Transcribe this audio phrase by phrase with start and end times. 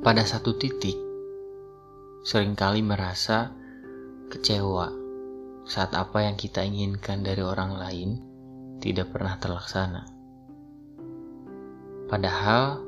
[0.00, 0.96] pada satu titik,
[2.24, 3.52] sering kali merasa
[4.32, 4.88] kecewa
[5.68, 8.10] saat apa yang kita inginkan dari orang lain
[8.80, 10.08] tidak pernah terlaksana.
[12.08, 12.80] Padahal,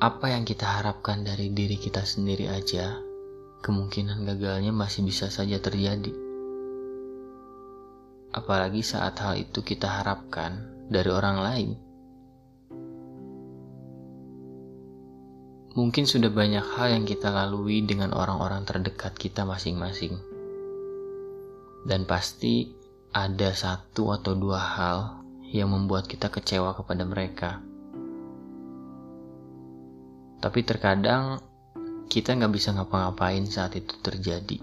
[0.00, 2.96] apa yang kita harapkan dari diri kita sendiri aja,
[3.60, 6.16] kemungkinan gagalnya masih bisa saja terjadi.
[8.32, 11.87] Apalagi saat hal itu kita harapkan dari orang lain.
[15.76, 20.16] Mungkin sudah banyak hal yang kita lalui dengan orang-orang terdekat kita masing-masing.
[21.84, 22.72] Dan pasti
[23.12, 24.98] ada satu atau dua hal
[25.52, 27.60] yang membuat kita kecewa kepada mereka.
[30.40, 31.36] Tapi terkadang
[32.08, 34.56] kita nggak bisa ngapa-ngapain saat itu terjadi.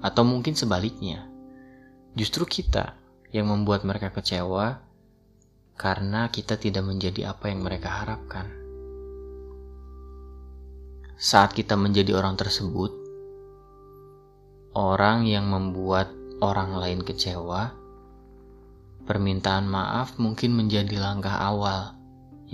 [0.00, 1.28] Atau mungkin sebaliknya,
[2.16, 2.96] justru kita
[3.28, 4.80] yang membuat mereka kecewa
[5.76, 8.57] karena kita tidak menjadi apa yang mereka harapkan
[11.18, 12.94] saat kita menjadi orang tersebut,
[14.70, 17.74] orang yang membuat orang lain kecewa,
[19.02, 21.98] permintaan maaf mungkin menjadi langkah awal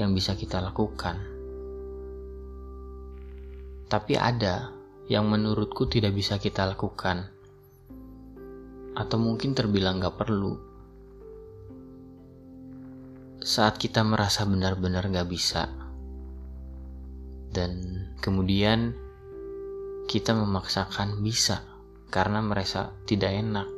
[0.01, 1.21] yang bisa kita lakukan.
[3.93, 4.73] Tapi ada
[5.13, 7.29] yang menurutku tidak bisa kita lakukan,
[8.97, 10.57] atau mungkin terbilang gak perlu.
[13.45, 15.84] Saat kita merasa benar-benar gak bisa,
[17.55, 18.99] dan kemudian
[20.11, 21.63] kita memaksakan bisa
[22.11, 23.69] karena merasa tidak enak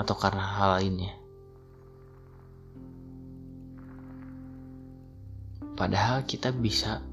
[0.00, 1.14] atau karena hal lainnya.
[5.76, 7.04] Padahal kita bisa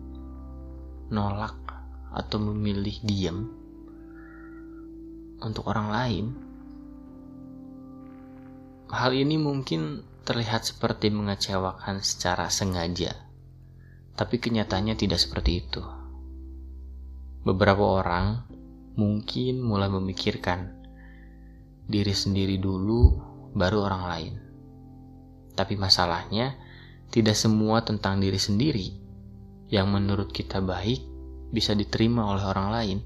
[1.12, 1.60] nolak
[2.16, 3.52] atau memilih diam
[5.44, 6.26] untuk orang lain.
[8.88, 13.12] Hal ini mungkin terlihat seperti mengecewakan secara sengaja,
[14.16, 16.03] tapi kenyataannya tidak seperti itu.
[17.44, 18.48] Beberapa orang
[18.96, 20.80] mungkin mulai memikirkan
[21.84, 23.20] diri sendiri dulu,
[23.52, 24.34] baru orang lain.
[25.52, 26.56] Tapi masalahnya,
[27.12, 28.88] tidak semua tentang diri sendiri
[29.68, 31.04] yang menurut kita baik
[31.52, 33.00] bisa diterima oleh orang lain.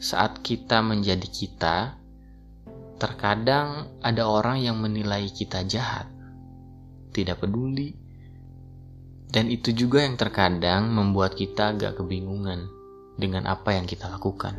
[0.00, 1.76] Saat kita menjadi kita,
[2.96, 6.08] terkadang ada orang yang menilai kita jahat,
[7.12, 8.05] tidak peduli,
[9.36, 12.72] dan itu juga yang terkadang membuat kita agak kebingungan
[13.20, 14.56] dengan apa yang kita lakukan.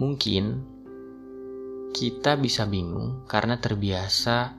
[0.00, 0.64] Mungkin
[1.92, 4.56] kita bisa bingung karena terbiasa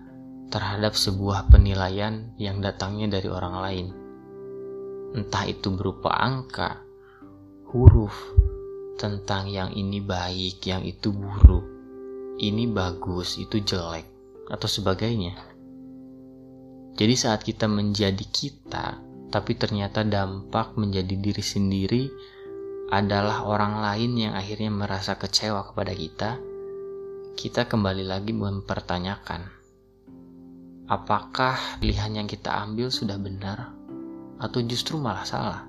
[0.54, 3.88] terhadap sebuah penilaian yang datangnya dari orang lain.
[5.18, 6.86] Entah itu berupa angka,
[7.74, 8.14] huruf,
[9.02, 11.66] tentang yang ini baik, yang itu buruk,
[12.38, 14.06] ini bagus, itu jelek,
[14.46, 15.55] atau sebagainya.
[16.96, 22.04] Jadi saat kita menjadi kita, tapi ternyata dampak menjadi diri sendiri
[22.88, 26.40] adalah orang lain yang akhirnya merasa kecewa kepada kita,
[27.36, 29.44] kita kembali lagi mempertanyakan,
[30.88, 33.76] apakah pilihan yang kita ambil sudah benar
[34.40, 35.68] atau justru malah salah?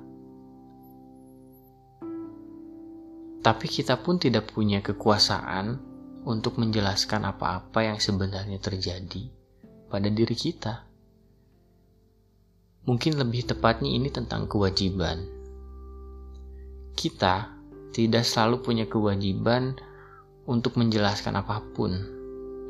[3.43, 5.75] Tapi kita pun tidak punya kekuasaan
[6.22, 9.26] untuk menjelaskan apa-apa yang sebenarnya terjadi
[9.91, 10.86] pada diri kita.
[12.87, 15.27] Mungkin lebih tepatnya ini tentang kewajiban.
[16.95, 17.51] Kita
[17.91, 19.75] tidak selalu punya kewajiban
[20.47, 21.99] untuk menjelaskan apa pun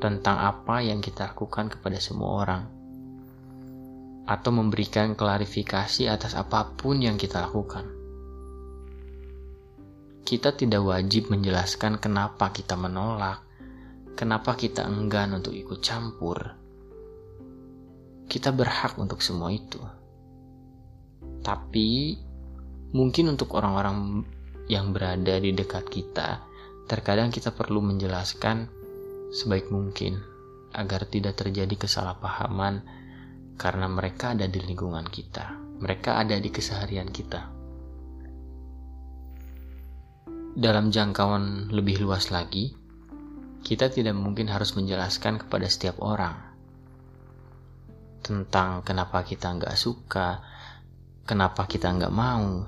[0.00, 2.62] tentang apa yang kita lakukan kepada semua orang,
[4.24, 7.84] atau memberikan klarifikasi atas apa pun yang kita lakukan.
[10.24, 13.44] Kita tidak wajib menjelaskan kenapa kita menolak,
[14.16, 16.56] kenapa kita enggan untuk ikut campur.
[18.26, 20.05] Kita berhak untuk semua itu.
[21.46, 22.18] Tapi
[22.90, 24.26] mungkin untuk orang-orang
[24.66, 26.42] yang berada di dekat kita,
[26.90, 28.66] terkadang kita perlu menjelaskan
[29.30, 30.18] sebaik mungkin
[30.74, 32.82] agar tidak terjadi kesalahpahaman
[33.54, 35.54] karena mereka ada di lingkungan kita.
[35.78, 37.46] Mereka ada di keseharian kita.
[40.56, 42.74] Dalam jangkauan lebih luas lagi,
[43.62, 46.32] kita tidak mungkin harus menjelaskan kepada setiap orang
[48.24, 50.42] tentang kenapa kita nggak suka,
[51.26, 52.62] kenapa kita nggak mau,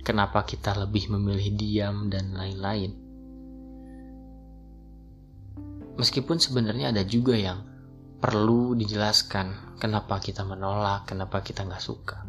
[0.00, 2.96] kenapa kita lebih memilih diam, dan lain-lain.
[6.00, 7.60] Meskipun sebenarnya ada juga yang
[8.16, 12.24] perlu dijelaskan kenapa kita menolak, kenapa kita nggak suka.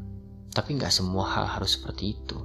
[0.51, 2.39] Tapi nggak semua hal harus seperti itu.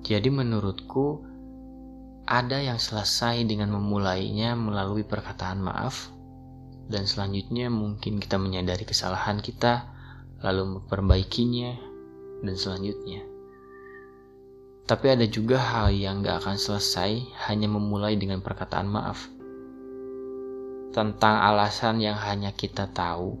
[0.00, 1.20] Jadi menurutku
[2.24, 6.08] ada yang selesai dengan memulainya melalui perkataan maaf
[6.90, 9.99] dan selanjutnya mungkin kita menyadari kesalahan kita
[10.40, 11.76] lalu memperbaikinya,
[12.40, 13.22] dan selanjutnya.
[14.88, 19.28] Tapi ada juga hal yang gak akan selesai hanya memulai dengan perkataan maaf.
[20.90, 23.38] Tentang alasan yang hanya kita tahu,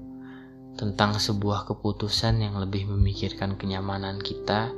[0.78, 4.70] tentang sebuah keputusan yang lebih memikirkan kenyamanan kita,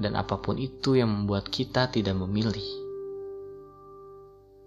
[0.00, 2.66] dan apa pun itu yang membuat kita tidak memilih.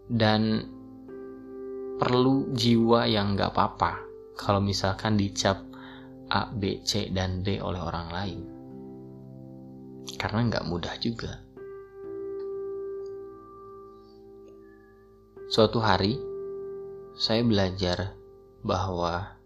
[0.08, 0.72] Dan
[2.00, 3.92] perlu jiwa yang gak apa-apa
[4.40, 5.75] kalau misalkan dicap
[6.32, 8.40] A, B, C, dan D oleh orang lain.
[10.18, 11.46] Karena nggak mudah juga.
[15.46, 16.18] Suatu hari,
[17.14, 18.18] saya belajar
[18.66, 19.38] bahwa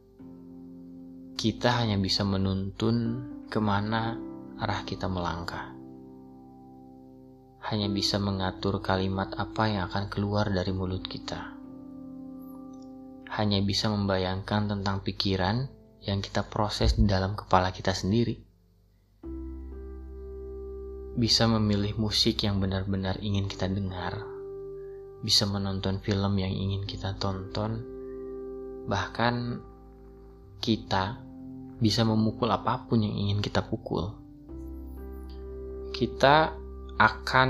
[1.36, 4.16] kita hanya bisa menuntun ke mana
[4.60, 5.76] arah kita melangkah.
[7.60, 11.52] Hanya bisa mengatur kalimat apa yang akan keluar dari mulut kita.
[13.36, 18.38] Hanya bisa membayangkan tentang pikiran yang kita proses di dalam kepala kita sendiri.
[21.20, 24.24] Bisa memilih musik yang benar-benar ingin kita dengar,
[25.20, 27.84] bisa menonton film yang ingin kita tonton,
[28.88, 29.60] bahkan
[30.64, 31.20] kita
[31.80, 34.16] bisa memukul apa pun yang ingin kita pukul.
[35.92, 36.56] Kita
[37.00, 37.50] akan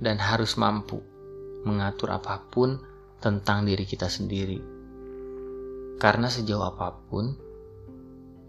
[0.00, 1.00] dan harus mampu
[1.64, 2.80] mengatur apa pun
[3.20, 4.60] tentang diri kita sendiri.
[5.96, 7.45] Karena sejauh apa pun,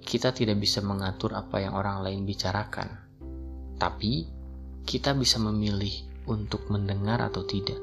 [0.07, 2.87] kita tidak bisa mengatur apa yang orang lain bicarakan,
[3.75, 4.23] tapi
[4.87, 5.91] kita bisa memilih
[6.31, 7.75] untuk mendengar atau tidak.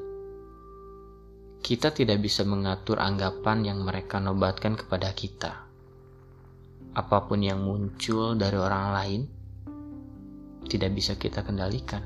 [1.61, 5.69] Kita tidak bisa mengatur anggapan yang mereka nobatkan kepada kita.
[6.97, 9.21] Apa pun yang muncul dari orang lain
[10.65, 12.01] tidak bisa kita kendalikan.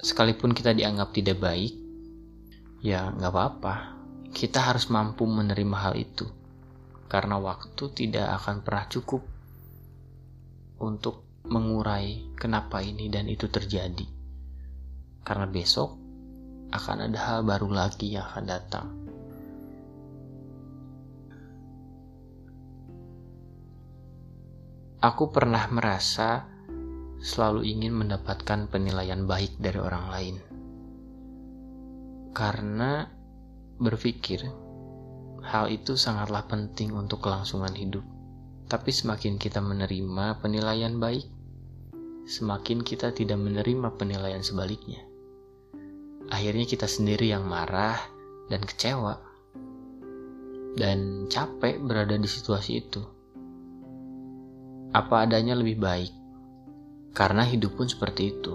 [0.00, 1.76] Sekalipun kita dianggap tidak baik,
[2.80, 3.76] ya nggak apa-apa.
[4.32, 6.43] Kita harus mampu menerima hal itu
[7.06, 9.22] karena waktu tidak akan pernah cukup
[10.80, 14.08] untuk mengurai kenapa ini dan itu terjadi.
[15.24, 15.96] Karena besok
[16.72, 18.86] akan ada hal baru lagi yang akan datang.
[25.04, 26.48] Aku pernah merasa
[27.20, 30.36] selalu ingin mendapatkan penilaian baik dari orang lain.
[32.32, 33.04] Karena
[33.76, 34.63] berpikir
[35.44, 38.00] Hal itu sangatlah penting untuk kelangsungan hidup.
[38.64, 41.28] Tapi semakin kita menerima penilaian baik,
[42.24, 45.04] semakin kita tidak menerima penilaian sebaliknya.
[46.32, 48.00] Akhirnya kita sendiri yang marah
[48.48, 49.20] dan kecewa
[50.74, 53.04] dan capek berada di situasi itu.
[54.96, 56.12] Apa adanya lebih baik,
[57.12, 58.54] karena hidup pun seperti itu.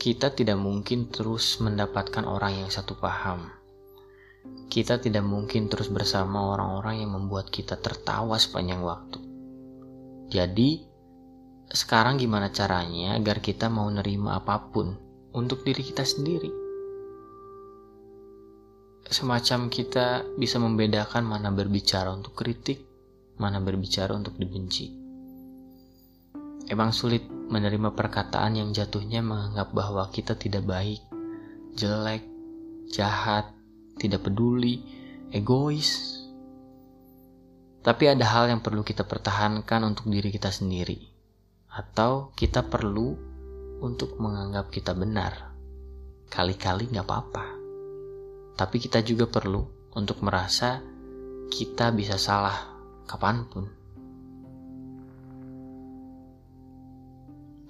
[0.00, 3.59] Kita tidak mungkin terus mendapatkan orang yang satu paham
[4.70, 9.18] kita tidak mungkin terus bersama orang-orang yang membuat kita tertawa sepanjang waktu.
[10.30, 10.86] Jadi,
[11.70, 14.94] sekarang gimana caranya agar kita mau nerima apa pun
[15.34, 16.50] untuk diri kita sendiri?
[19.10, 22.86] Semacam kita bisa membedakan mana berbicara untuk kritik,
[23.42, 24.94] mana berbicara untuk dibenci.
[26.70, 31.02] Emang sulit menerima perkataan yang jatuhnya menganggap bahwa kita tidak baik,
[31.74, 32.22] jelek,
[32.94, 33.50] jahat,
[34.00, 34.80] tidak peduli,
[35.28, 36.16] egois.
[37.84, 41.00] Tapi ada hal yang perlu kita pertahankan untuk diri kita sendiri,
[41.76, 43.16] atau kita perlu
[43.84, 45.52] untuk menganggap kita benar.
[46.32, 47.46] Kali-kali nggak apa-apa,
[48.56, 50.80] tapi kita juga perlu untuk merasa
[51.50, 52.56] kita bisa salah
[53.04, 53.64] kapan pun.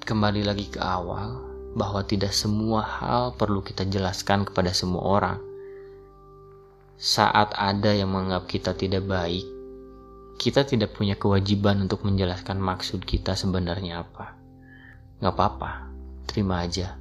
[0.03, 1.39] Kembali lagi ke awal,
[1.79, 5.50] bahwa tidak semua hal perlu kita jelaskan kepada semua orang
[7.01, 9.49] saat ada yang menganggap kita tidak baik,
[10.37, 14.37] kita tidak punya kewajiban untuk menjelaskan maksud kita sebenarnya apa.
[15.17, 15.89] Gak apa-apa,
[16.29, 17.01] terima aja.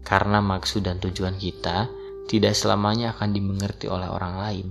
[0.00, 1.92] Karena maksud dan tujuan kita
[2.24, 4.66] tidak selamanya akan dimengerti oleh orang lain.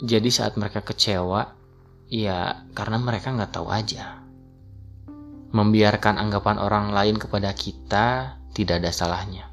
[0.00, 1.52] Jadi saat mereka kecewa,
[2.08, 4.24] ya karena mereka nggak tahu aja.
[5.52, 9.52] Membiarkan anggapan orang lain kepada kita tidak ada salahnya.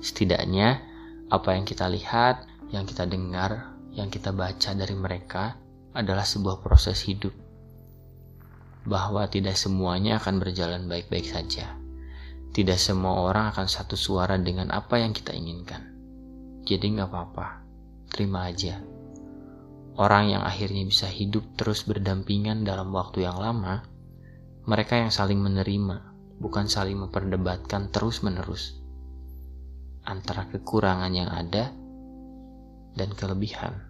[0.00, 0.89] Setidaknya
[1.30, 2.42] apa yang kita lihat,
[2.74, 5.54] yang kita dengar, yang kita baca dari mereka
[5.94, 7.30] adalah sebuah proses hidup.
[8.82, 11.78] Bahwa tidak semuanya akan berjalan baik-baik saja.
[12.50, 15.86] Tidak semua orang akan satu suara dengan apa yang kita inginkan.
[16.66, 17.62] Jadi nggak apa-apa,
[18.10, 18.82] terima aja.
[19.94, 23.86] Orang yang akhirnya bisa hidup terus berdampingan dalam waktu yang lama,
[24.66, 26.10] mereka yang saling menerima,
[26.42, 28.79] bukan saling memperdebatkan terus-menerus
[30.10, 31.70] antara kekurangan yang ada
[32.98, 33.89] dan kelebihan.